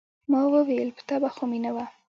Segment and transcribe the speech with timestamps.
[0.27, 1.85] ما وويل يه تبه خو مې نه وه.